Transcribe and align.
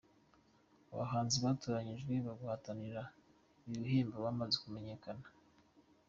Abahanzi 0.91 1.35
batoranyijwe 1.45 2.13
guhatanira 2.39 3.01
ibi 3.67 3.75
bihembo 3.83 4.17
bamaze 4.25 4.55
kumenyekana. 4.63 5.25